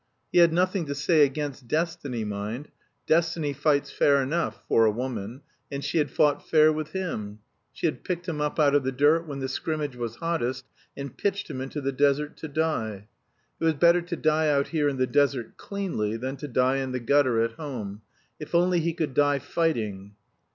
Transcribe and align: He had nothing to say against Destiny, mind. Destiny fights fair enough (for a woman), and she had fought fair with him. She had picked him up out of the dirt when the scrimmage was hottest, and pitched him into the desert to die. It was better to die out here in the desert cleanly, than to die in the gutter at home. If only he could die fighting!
He 0.31 0.39
had 0.39 0.51
nothing 0.51 0.87
to 0.87 0.95
say 0.95 1.23
against 1.23 1.67
Destiny, 1.67 2.25
mind. 2.25 2.69
Destiny 3.05 3.53
fights 3.53 3.91
fair 3.91 4.19
enough 4.19 4.63
(for 4.67 4.83
a 4.85 4.89
woman), 4.91 5.41
and 5.71 5.83
she 5.85 5.99
had 5.99 6.09
fought 6.09 6.43
fair 6.43 6.73
with 6.73 6.89
him. 6.93 7.37
She 7.71 7.85
had 7.85 8.03
picked 8.03 8.27
him 8.27 8.41
up 8.41 8.59
out 8.59 8.73
of 8.73 8.83
the 8.83 8.91
dirt 8.91 9.27
when 9.27 9.41
the 9.41 9.47
scrimmage 9.47 9.95
was 9.95 10.15
hottest, 10.15 10.65
and 10.97 11.15
pitched 11.15 11.51
him 11.51 11.61
into 11.61 11.81
the 11.81 11.91
desert 11.91 12.35
to 12.37 12.47
die. 12.47 13.09
It 13.59 13.63
was 13.63 13.75
better 13.75 14.01
to 14.01 14.15
die 14.15 14.49
out 14.49 14.69
here 14.69 14.89
in 14.89 14.97
the 14.97 15.05
desert 15.05 15.55
cleanly, 15.57 16.17
than 16.17 16.35
to 16.37 16.47
die 16.47 16.77
in 16.77 16.93
the 16.93 16.99
gutter 16.99 17.39
at 17.43 17.51
home. 17.51 18.01
If 18.39 18.55
only 18.55 18.79
he 18.79 18.93
could 18.93 19.13
die 19.13 19.37
fighting! 19.37 20.15